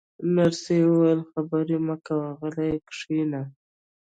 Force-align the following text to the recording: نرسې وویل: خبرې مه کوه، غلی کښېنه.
نرسې 0.35 0.77
وویل: 0.85 1.21
خبرې 1.31 1.77
مه 1.87 1.95
کوه، 2.05 2.27
غلی 2.39 2.71
کښېنه. 2.89 3.41